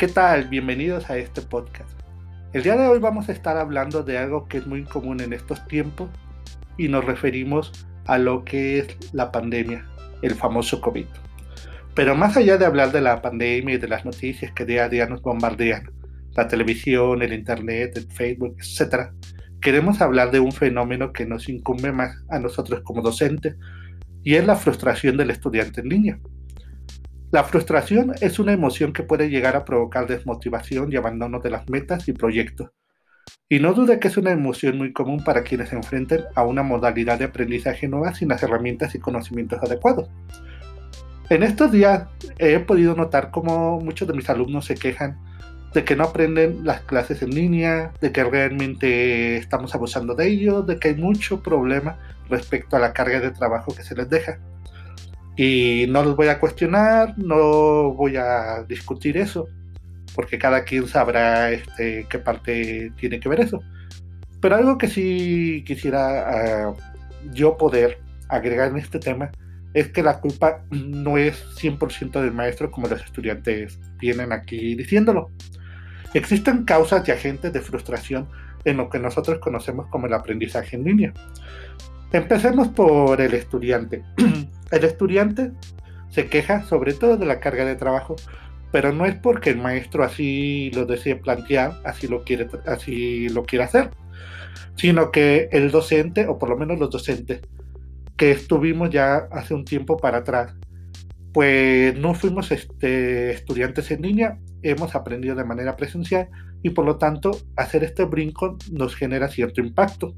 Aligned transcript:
¿Qué 0.00 0.08
tal? 0.08 0.48
Bienvenidos 0.48 1.10
a 1.10 1.18
este 1.18 1.42
podcast. 1.42 1.90
El 2.54 2.62
día 2.62 2.74
de 2.74 2.86
hoy 2.86 2.98
vamos 3.00 3.28
a 3.28 3.32
estar 3.32 3.58
hablando 3.58 4.02
de 4.02 4.16
algo 4.16 4.48
que 4.48 4.56
es 4.56 4.66
muy 4.66 4.84
común 4.84 5.20
en 5.20 5.34
estos 5.34 5.62
tiempos 5.68 6.08
y 6.78 6.88
nos 6.88 7.04
referimos 7.04 7.86
a 8.06 8.16
lo 8.16 8.42
que 8.42 8.78
es 8.78 8.96
la 9.12 9.30
pandemia, 9.30 9.84
el 10.22 10.34
famoso 10.34 10.80
COVID. 10.80 11.04
Pero 11.94 12.14
más 12.16 12.34
allá 12.38 12.56
de 12.56 12.64
hablar 12.64 12.92
de 12.92 13.02
la 13.02 13.20
pandemia 13.20 13.74
y 13.74 13.78
de 13.78 13.88
las 13.88 14.06
noticias 14.06 14.52
que 14.52 14.64
día 14.64 14.84
a 14.84 14.88
día 14.88 15.04
nos 15.04 15.20
bombardean, 15.20 15.90
la 16.34 16.48
televisión, 16.48 17.20
el 17.20 17.34
internet, 17.34 17.92
el 17.94 18.10
Facebook, 18.10 18.56
etc., 18.58 19.10
queremos 19.60 20.00
hablar 20.00 20.30
de 20.30 20.40
un 20.40 20.52
fenómeno 20.52 21.12
que 21.12 21.26
nos 21.26 21.46
incumbe 21.50 21.92
más 21.92 22.16
a 22.30 22.38
nosotros 22.38 22.80
como 22.84 23.02
docentes 23.02 23.54
y 24.22 24.36
es 24.36 24.46
la 24.46 24.56
frustración 24.56 25.18
del 25.18 25.28
estudiante 25.28 25.82
en 25.82 25.88
línea. 25.90 26.18
La 27.32 27.44
frustración 27.44 28.12
es 28.20 28.40
una 28.40 28.52
emoción 28.52 28.92
que 28.92 29.04
puede 29.04 29.30
llegar 29.30 29.54
a 29.54 29.64
provocar 29.64 30.08
desmotivación 30.08 30.92
y 30.92 30.96
abandono 30.96 31.38
de 31.38 31.50
las 31.50 31.68
metas 31.70 32.08
y 32.08 32.12
proyectos. 32.12 32.70
Y 33.48 33.60
no 33.60 33.72
dude 33.72 34.00
que 34.00 34.08
es 34.08 34.16
una 34.16 34.32
emoción 34.32 34.76
muy 34.76 34.92
común 34.92 35.22
para 35.22 35.44
quienes 35.44 35.68
se 35.68 35.76
enfrenten 35.76 36.24
a 36.34 36.42
una 36.42 36.64
modalidad 36.64 37.20
de 37.20 37.26
aprendizaje 37.26 37.86
nueva 37.86 38.14
sin 38.14 38.30
las 38.30 38.42
herramientas 38.42 38.96
y 38.96 38.98
conocimientos 38.98 39.62
adecuados. 39.62 40.08
En 41.28 41.44
estos 41.44 41.70
días 41.70 42.08
he 42.38 42.58
podido 42.58 42.96
notar 42.96 43.30
cómo 43.30 43.78
muchos 43.78 44.08
de 44.08 44.14
mis 44.14 44.28
alumnos 44.28 44.64
se 44.64 44.74
quejan 44.74 45.16
de 45.72 45.84
que 45.84 45.94
no 45.94 46.02
aprenden 46.02 46.64
las 46.64 46.80
clases 46.80 47.22
en 47.22 47.30
línea, 47.30 47.92
de 48.00 48.10
que 48.10 48.24
realmente 48.24 49.36
estamos 49.36 49.72
abusando 49.76 50.16
de 50.16 50.26
ello, 50.26 50.62
de 50.62 50.80
que 50.80 50.88
hay 50.88 50.96
mucho 50.96 51.44
problema 51.44 51.96
respecto 52.28 52.74
a 52.74 52.80
la 52.80 52.92
carga 52.92 53.20
de 53.20 53.30
trabajo 53.30 53.72
que 53.72 53.84
se 53.84 53.94
les 53.94 54.10
deja. 54.10 54.40
Y 55.36 55.86
no 55.88 56.02
los 56.02 56.16
voy 56.16 56.28
a 56.28 56.38
cuestionar, 56.38 57.16
no 57.16 57.92
voy 57.92 58.16
a 58.16 58.64
discutir 58.68 59.16
eso, 59.16 59.48
porque 60.14 60.38
cada 60.38 60.64
quien 60.64 60.86
sabrá 60.86 61.50
este, 61.50 62.06
qué 62.08 62.18
parte 62.18 62.92
tiene 62.98 63.20
que 63.20 63.28
ver 63.28 63.40
eso. 63.40 63.60
Pero 64.40 64.56
algo 64.56 64.78
que 64.78 64.88
sí 64.88 65.62
quisiera 65.66 66.68
ah, 66.68 66.74
yo 67.32 67.56
poder 67.56 67.98
agregar 68.28 68.70
en 68.70 68.78
este 68.78 68.98
tema 68.98 69.30
es 69.74 69.88
que 69.88 70.02
la 70.02 70.20
culpa 70.20 70.64
no 70.70 71.16
es 71.16 71.44
100% 71.56 72.20
del 72.20 72.32
maestro 72.32 72.70
como 72.70 72.88
los 72.88 73.02
estudiantes 73.02 73.78
vienen 73.98 74.32
aquí 74.32 74.74
diciéndolo. 74.74 75.30
Existen 76.12 76.64
causas 76.64 77.06
y 77.06 77.12
agentes 77.12 77.52
de 77.52 77.60
frustración 77.60 78.28
en 78.64 78.78
lo 78.78 78.90
que 78.90 78.98
nosotros 78.98 79.38
conocemos 79.38 79.86
como 79.86 80.06
el 80.06 80.14
aprendizaje 80.14 80.76
en 80.76 80.84
línea. 80.84 81.14
Empecemos 82.12 82.68
por 82.68 83.20
el 83.20 83.34
estudiante. 83.34 84.02
el 84.70 84.84
estudiante 84.84 85.52
se 86.10 86.26
queja 86.26 86.64
sobre 86.64 86.94
todo 86.94 87.16
de 87.16 87.26
la 87.26 87.40
carga 87.40 87.64
de 87.64 87.76
trabajo, 87.76 88.16
pero 88.72 88.92
no 88.92 89.06
es 89.06 89.14
porque 89.16 89.50
el 89.50 89.58
maestro 89.58 90.04
así 90.04 90.70
lo 90.74 90.86
desee 90.86 91.16
plantear, 91.16 91.80
así 91.84 92.06
lo 92.08 92.24
quiere, 92.24 92.48
así 92.66 93.28
lo 93.28 93.44
quiere 93.44 93.64
hacer, 93.64 93.90
sino 94.76 95.10
que 95.10 95.48
el 95.52 95.70
docente, 95.70 96.26
o 96.26 96.38
por 96.38 96.48
lo 96.48 96.56
menos 96.56 96.78
los 96.78 96.90
docentes, 96.90 97.40
que 98.16 98.30
estuvimos 98.32 98.90
ya 98.90 99.28
hace 99.30 99.54
un 99.54 99.64
tiempo 99.64 99.96
para 99.96 100.18
atrás, 100.18 100.54
pues 101.32 101.96
no 101.96 102.14
fuimos 102.14 102.50
este, 102.50 103.30
estudiantes 103.30 103.90
en 103.90 104.02
línea, 104.02 104.38
hemos 104.62 104.94
aprendido 104.94 105.36
de 105.36 105.44
manera 105.44 105.76
presencial 105.76 106.28
y 106.62 106.70
por 106.70 106.84
lo 106.84 106.98
tanto 106.98 107.30
hacer 107.56 107.84
este 107.84 108.04
brinco 108.04 108.58
nos 108.72 108.94
genera 108.94 109.28
cierto 109.28 109.60
impacto. 109.60 110.14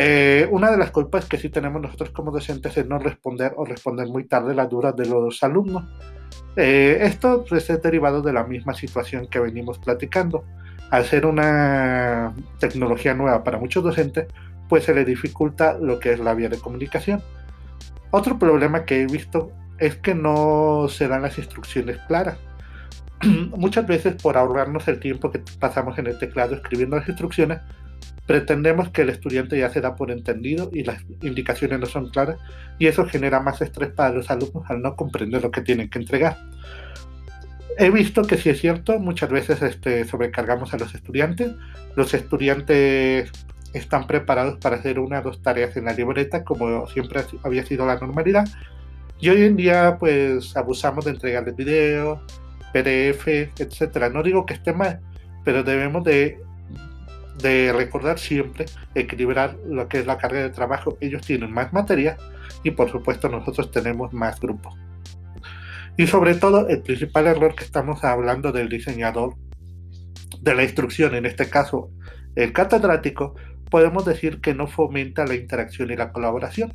Eh, 0.00 0.46
una 0.52 0.70
de 0.70 0.76
las 0.76 0.92
culpas 0.92 1.24
que 1.24 1.38
sí 1.38 1.48
tenemos 1.48 1.82
nosotros 1.82 2.10
como 2.10 2.30
docentes 2.30 2.76
es 2.76 2.86
no 2.86 3.00
responder 3.00 3.54
o 3.56 3.64
responder 3.64 4.06
muy 4.06 4.24
tarde 4.28 4.54
las 4.54 4.70
dudas 4.70 4.94
de 4.94 5.06
los 5.06 5.42
alumnos. 5.42 5.84
Eh, 6.54 6.98
esto 7.00 7.44
pues, 7.48 7.68
es 7.68 7.82
derivado 7.82 8.22
de 8.22 8.32
la 8.32 8.44
misma 8.44 8.74
situación 8.74 9.26
que 9.26 9.40
venimos 9.40 9.80
platicando. 9.80 10.44
Al 10.90 11.04
ser 11.04 11.26
una 11.26 12.32
tecnología 12.60 13.12
nueva 13.12 13.42
para 13.42 13.58
muchos 13.58 13.82
docentes, 13.82 14.28
pues 14.68 14.84
se 14.84 14.94
le 14.94 15.04
dificulta 15.04 15.76
lo 15.76 15.98
que 15.98 16.12
es 16.12 16.20
la 16.20 16.32
vía 16.32 16.48
de 16.48 16.60
comunicación. 16.60 17.20
Otro 18.12 18.38
problema 18.38 18.84
que 18.84 19.02
he 19.02 19.06
visto 19.06 19.50
es 19.78 19.96
que 19.96 20.14
no 20.14 20.86
se 20.88 21.08
dan 21.08 21.22
las 21.22 21.38
instrucciones 21.38 21.98
claras. 22.06 22.38
Muchas 23.56 23.84
veces 23.84 24.14
por 24.22 24.36
ahorrarnos 24.36 24.86
el 24.86 25.00
tiempo 25.00 25.32
que 25.32 25.42
pasamos 25.58 25.98
en 25.98 26.06
el 26.06 26.20
teclado 26.20 26.54
escribiendo 26.54 26.96
las 26.96 27.08
instrucciones, 27.08 27.58
pretendemos 28.28 28.90
que 28.90 29.02
el 29.02 29.08
estudiante 29.08 29.58
ya 29.58 29.70
se 29.70 29.80
da 29.80 29.96
por 29.96 30.10
entendido 30.10 30.68
y 30.70 30.84
las 30.84 31.02
indicaciones 31.22 31.80
no 31.80 31.86
son 31.86 32.10
claras 32.10 32.36
y 32.78 32.86
eso 32.86 33.06
genera 33.06 33.40
más 33.40 33.62
estrés 33.62 33.88
para 33.90 34.14
los 34.14 34.30
alumnos 34.30 34.64
al 34.68 34.82
no 34.82 34.96
comprender 34.96 35.42
lo 35.42 35.50
que 35.50 35.62
tienen 35.62 35.88
que 35.88 35.98
entregar. 35.98 36.36
He 37.78 37.90
visto 37.90 38.22
que 38.24 38.36
si 38.36 38.50
es 38.50 38.60
cierto, 38.60 38.98
muchas 38.98 39.30
veces 39.30 39.62
este, 39.62 40.04
sobrecargamos 40.04 40.74
a 40.74 40.76
los 40.76 40.94
estudiantes. 40.94 41.52
Los 41.96 42.12
estudiantes 42.12 43.32
están 43.72 44.06
preparados 44.06 44.58
para 44.58 44.76
hacer 44.76 44.98
una 44.98 45.20
o 45.20 45.22
dos 45.22 45.40
tareas 45.40 45.74
en 45.78 45.86
la 45.86 45.94
libreta, 45.94 46.44
como 46.44 46.86
siempre 46.88 47.22
había 47.42 47.64
sido 47.64 47.86
la 47.86 47.98
normalidad. 47.98 48.46
Y 49.20 49.30
hoy 49.30 49.44
en 49.44 49.56
día, 49.56 49.96
pues 49.98 50.54
abusamos 50.54 51.06
de 51.06 51.12
entregarles 51.12 51.56
video, 51.56 52.20
PDF, 52.74 53.26
etcétera. 53.58 54.10
No 54.10 54.22
digo 54.22 54.44
que 54.44 54.52
esté 54.52 54.74
mal, 54.74 55.00
pero 55.44 55.62
debemos 55.62 56.04
de, 56.04 56.38
de 57.38 57.72
recordar 57.72 58.18
siempre 58.18 58.66
equilibrar 58.94 59.56
lo 59.66 59.88
que 59.88 59.98
es 59.98 60.06
la 60.06 60.18
carga 60.18 60.40
de 60.40 60.50
trabajo. 60.50 60.98
Ellos 61.00 61.22
tienen 61.22 61.52
más 61.52 61.72
materia 61.72 62.16
y, 62.62 62.72
por 62.72 62.90
supuesto, 62.90 63.28
nosotros 63.28 63.70
tenemos 63.70 64.12
más 64.12 64.40
grupos. 64.40 64.74
Y 65.96 66.06
sobre 66.06 66.34
todo, 66.34 66.68
el 66.68 66.82
principal 66.82 67.26
error 67.26 67.54
que 67.54 67.64
estamos 67.64 68.04
hablando 68.04 68.52
del 68.52 68.68
diseñador 68.68 69.34
de 70.40 70.54
la 70.54 70.62
instrucción, 70.62 71.14
en 71.14 71.26
este 71.26 71.50
caso 71.50 71.90
el 72.36 72.52
catedrático, 72.52 73.34
podemos 73.68 74.04
decir 74.04 74.40
que 74.40 74.54
no 74.54 74.68
fomenta 74.68 75.26
la 75.26 75.34
interacción 75.34 75.90
y 75.90 75.96
la 75.96 76.12
colaboración. 76.12 76.72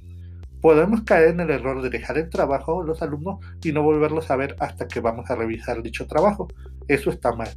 Podemos 0.62 1.04
caer 1.04 1.30
en 1.30 1.40
el 1.40 1.52
error 1.52 1.82
de 1.82 1.90
dejar 1.90 2.18
el 2.18 2.30
trabajo 2.30 2.82
a 2.82 2.86
los 2.86 3.02
alumnos 3.02 3.40
y 3.64 3.72
no 3.72 3.84
volverlos 3.84 4.30
a 4.30 4.36
ver 4.36 4.56
hasta 4.60 4.88
que 4.88 5.00
vamos 5.00 5.30
a 5.30 5.36
revisar 5.36 5.82
dicho 5.82 6.06
trabajo. 6.08 6.48
Eso 6.88 7.10
está 7.10 7.34
mal. 7.34 7.50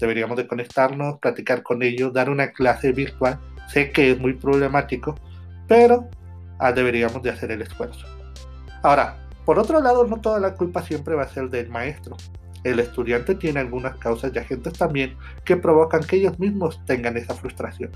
Deberíamos 0.00 0.36
de 0.36 0.46
conectarnos, 0.46 1.18
platicar 1.18 1.62
con 1.62 1.82
ellos, 1.82 2.12
dar 2.12 2.30
una 2.30 2.52
clase 2.52 2.92
virtual. 2.92 3.38
Sé 3.68 3.92
que 3.92 4.10
es 4.10 4.18
muy 4.18 4.32
problemático, 4.32 5.14
pero 5.68 6.08
ah, 6.58 6.72
deberíamos 6.72 7.22
de 7.22 7.30
hacer 7.30 7.52
el 7.52 7.62
esfuerzo. 7.62 8.06
Ahora, 8.82 9.16
por 9.44 9.58
otro 9.58 9.80
lado, 9.80 10.06
no 10.06 10.20
toda 10.20 10.40
la 10.40 10.54
culpa 10.54 10.82
siempre 10.82 11.14
va 11.14 11.24
a 11.24 11.28
ser 11.28 11.50
del 11.50 11.68
maestro. 11.68 12.16
El 12.64 12.78
estudiante 12.78 13.34
tiene 13.34 13.60
algunas 13.60 13.96
causas 13.96 14.32
y 14.34 14.38
agentes 14.38 14.74
también 14.74 15.16
que 15.44 15.56
provocan 15.56 16.02
que 16.02 16.16
ellos 16.16 16.38
mismos 16.38 16.84
tengan 16.84 17.16
esa 17.16 17.34
frustración. 17.34 17.90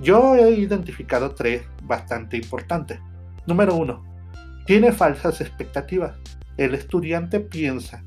Yo 0.00 0.36
he 0.36 0.50
identificado 0.50 1.34
tres 1.34 1.62
bastante 1.82 2.36
importantes. 2.36 2.98
Número 3.46 3.74
uno, 3.74 4.04
tiene 4.66 4.92
falsas 4.92 5.40
expectativas. 5.40 6.16
El 6.56 6.74
estudiante 6.74 7.40
piensa 7.40 8.04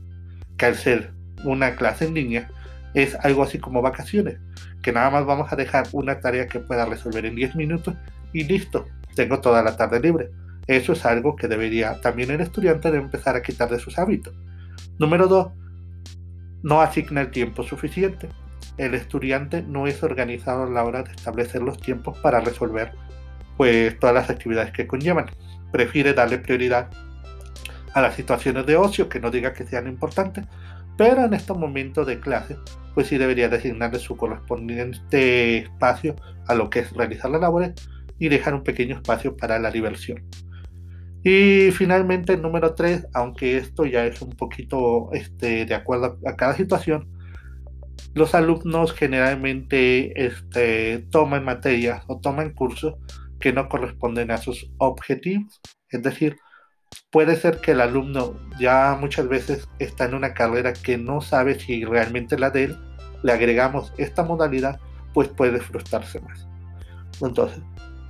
que 0.58 0.66
al 0.66 0.76
ser 0.76 1.14
una 1.44 1.76
clase 1.76 2.06
en 2.06 2.14
línea 2.14 2.50
es 2.94 3.16
algo 3.16 3.44
así 3.44 3.59
como 3.59 3.81
vacaciones, 3.81 4.40
que 4.81 4.92
nada 4.92 5.09
más 5.09 5.26
vamos 5.26 5.52
a 5.52 5.56
dejar 5.56 5.88
una 5.92 6.20
tarea 6.20 6.48
que 6.48 6.59
pueda 6.59 6.86
resolver 6.86 7.26
en 7.26 7.36
10 7.36 7.56
minutos 7.56 7.96
y 8.34 8.44
listo, 8.44 8.86
tengo 9.16 9.40
toda 9.42 9.64
la 9.64 9.78
tarde 9.78 10.00
libre. 10.00 10.30
Eso 10.68 10.94
es 10.94 11.06
algo 11.06 11.36
que 11.36 11.48
debería 11.48 12.00
también 12.02 12.31
el 12.31 12.42
estudiante 12.42 12.88
empezar 12.90 13.36
a 13.36 13.42
quitar 13.42 13.70
de 13.70 13.80
sus 13.80 14.00
hábitos. 14.00 14.34
Número 14.98 15.28
dos, 15.28 15.52
no 16.62 16.81
asigna 16.81 17.22
el 17.22 17.31
tiempo 17.31 17.64
suficiente 17.64 18.30
el 18.78 18.96
estudiante 18.96 19.62
no 19.62 19.88
es 19.88 20.02
organizado 20.04 20.64
a 20.64 20.70
la 20.70 20.84
hora 20.84 21.04
de 21.04 21.12
establecer 21.12 21.62
los 21.62 21.80
tiempos 21.80 22.18
para 22.20 22.40
resolver 22.40 22.92
pues 23.58 24.00
todas 24.00 24.16
las 24.16 24.30
actividades 24.30 24.72
que 24.72 24.88
conllevan. 24.88 25.28
Prefiere 25.72 26.13
darle 26.13 26.40
prioridad 26.40 26.90
a 27.94 28.01
las 28.01 28.16
situaciones 28.16 28.66
de 28.66 28.75
ocio 28.75 29.10
que 29.10 29.19
no 29.19 29.30
diga 29.30 29.54
que 29.54 29.66
sean 29.66 29.88
importantes, 29.88 30.45
pero 30.98 31.25
en 31.25 31.34
estos 31.34 31.57
momentos 31.57 32.07
de 32.07 32.19
clase 32.19 32.57
pues 32.94 33.07
sí 33.07 33.18
debería 33.18 33.50
designarle 33.50 34.00
su 34.00 34.16
correspondiente 34.16 35.57
espacio 35.60 36.16
a 36.48 36.56
lo 36.56 36.69
que 36.69 36.80
es 36.80 36.92
realizar 36.94 37.31
las 37.31 37.42
labores 37.42 37.74
y 38.19 38.30
dejar 38.30 38.54
un 38.54 38.63
pequeño 38.63 38.95
espacio 38.95 39.36
para 39.36 39.60
la 39.60 39.72
diversión. 39.72 40.24
Y 41.24 41.72
finalmente, 41.72 42.34
el 42.34 42.42
número 42.42 42.75
3, 42.75 43.07
aunque 43.13 43.57
esto 43.57 43.86
ya 43.86 44.06
es 44.06 44.22
un 44.22 44.31
poquito 44.31 45.10
este, 45.13 45.66
de 45.66 45.74
acuerdo 45.74 46.19
a 46.25 46.36
cada 46.36 46.54
situación, 46.54 47.10
los 48.13 48.36
alumnos 48.36 48.94
generalmente 48.94 50.25
este, 50.25 51.00
toman 51.10 51.45
materias 51.45 52.04
o 52.07 52.19
toman 52.19 52.54
cursos 52.54 52.95
que 53.40 53.54
no 53.54 53.69
corresponden 53.69 54.31
a 54.31 54.38
sus 54.38 54.72
objetivos. 54.78 55.62
Es 55.90 56.04
decir, 56.04 56.36
puede 57.12 57.36
ser 57.36 57.60
que 57.60 57.72
el 57.72 57.81
alumno 57.81 58.36
ya 58.60 58.98
muchas 59.00 59.28
veces 59.28 59.68
está 59.80 60.06
en 60.06 60.16
una 60.16 60.34
carrera 60.34 60.74
que 60.74 60.98
no 60.98 61.22
sabe 61.22 61.60
si 61.60 61.86
realmente 61.86 62.38
la 62.38 62.50
de 62.50 62.66
él, 62.66 62.78
le 63.24 63.31
agregamos 63.31 63.94
esta 63.98 64.24
modalidad, 64.24 64.80
pues 65.13 65.28
puede 65.30 65.60
frustrarse 65.60 66.19
más. 66.22 66.48
Entonces, 67.22 67.62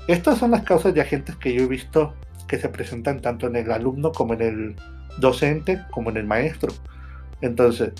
estas 0.08 0.38
son 0.38 0.52
las 0.52 0.64
causas 0.64 0.96
y 0.96 1.00
agentes 1.00 1.36
que 1.36 1.54
yo 1.54 1.64
he 1.64 1.68
visto 1.68 2.14
que 2.48 2.58
se 2.58 2.70
presentan 2.70 3.22
tanto 3.22 3.48
en 3.48 3.56
el 3.56 3.72
alumno 3.72 4.12
como 4.12 4.34
en 4.34 4.42
el 4.42 4.76
docente 5.20 5.82
como 5.92 6.10
en 6.10 6.18
el 6.18 6.26
maestro. 6.26 6.74
Entonces, 7.42 7.94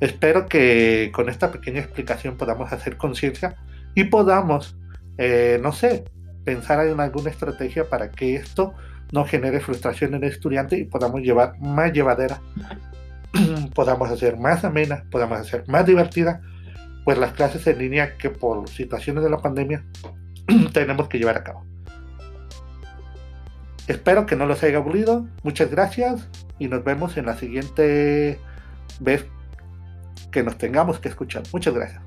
Espero 0.00 0.46
que 0.46 1.10
con 1.12 1.28
esta 1.28 1.50
pequeña 1.50 1.80
explicación 1.80 2.36
podamos 2.36 2.72
hacer 2.72 2.96
conciencia 2.96 3.56
y 3.94 4.04
podamos, 4.04 4.76
eh, 5.16 5.58
no 5.60 5.72
sé, 5.72 6.04
pensar 6.44 6.86
en 6.86 7.00
alguna 7.00 7.30
estrategia 7.30 7.88
para 7.88 8.10
que 8.10 8.36
esto 8.36 8.74
no 9.12 9.24
genere 9.24 9.60
frustración 9.60 10.14
en 10.14 10.24
el 10.24 10.30
estudiante 10.30 10.78
y 10.78 10.84
podamos 10.84 11.22
llevar 11.22 11.58
más 11.58 11.92
llevadera, 11.92 12.40
podamos 13.74 14.10
hacer 14.10 14.36
más 14.36 14.64
amena, 14.64 15.04
podamos 15.10 15.38
hacer 15.38 15.64
más 15.68 15.86
divertida, 15.86 16.40
pues 17.04 17.18
las 17.18 17.32
clases 17.32 17.66
en 17.66 17.78
línea 17.78 18.16
que 18.16 18.30
por 18.30 18.68
situaciones 18.68 19.24
de 19.24 19.30
la 19.30 19.38
pandemia 19.38 19.84
tenemos 20.72 21.08
que 21.08 21.18
llevar 21.18 21.36
a 21.36 21.44
cabo. 21.44 21.64
Espero 23.86 24.26
que 24.26 24.36
no 24.36 24.44
los 24.44 24.62
haya 24.62 24.76
aburrido. 24.76 25.26
Muchas 25.42 25.70
gracias 25.70 26.28
y 26.58 26.68
nos 26.68 26.84
vemos 26.84 27.16
en 27.16 27.24
la 27.24 27.36
siguiente 27.36 28.38
vez 29.00 29.24
que 30.30 30.42
nos 30.42 30.58
tengamos 30.58 30.98
que 30.98 31.08
escuchar. 31.08 31.42
Muchas 31.52 31.74
gracias. 31.74 32.02